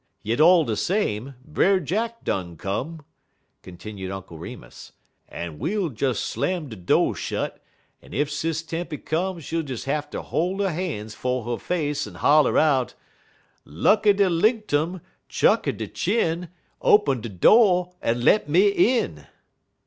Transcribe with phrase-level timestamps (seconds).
[0.23, 3.03] "Yit all de same, Brer Jack done come,"
[3.61, 4.93] continued Uncle Remus,
[5.29, 7.61] "en we ull des slam de do' shet,
[8.01, 12.15] en ef Sis Tempy come she'll des hatter hol' 'er han's 'fo' 'er face en
[12.15, 12.95] holler out:
[13.67, 16.49] "'_Lucky de Linktum, chucky de chin,
[16.81, 19.27] Open de do' en let me in!